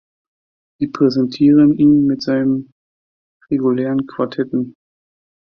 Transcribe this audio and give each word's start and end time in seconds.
Sie 0.79 0.87
präsentieren 0.87 1.77
ihn 1.77 2.07
mit 2.07 2.23
seinen 2.23 2.71
regulären 3.51 4.07
Quartetten. 4.07 4.73